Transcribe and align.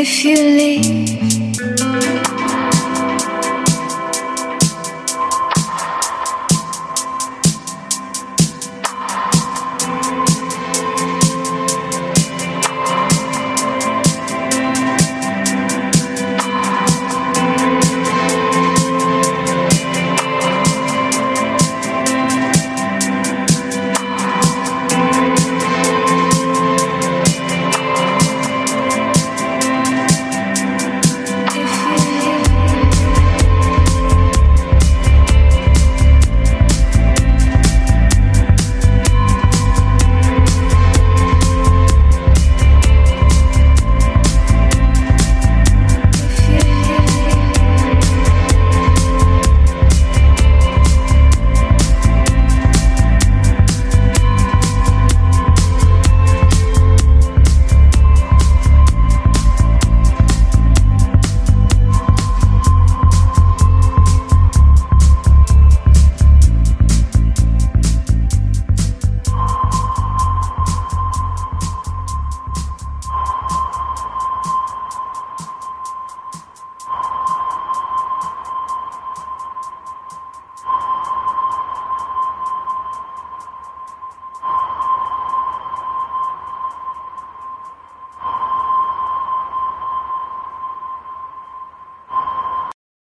if 0.00 0.24
you 0.24 0.36
leave. 0.36 1.27